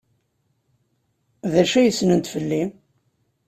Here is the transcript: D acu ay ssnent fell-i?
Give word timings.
D 1.51 1.53
acu 1.61 1.75
ay 1.79 1.89
ssnent 1.91 2.31
fell-i? 2.33 2.63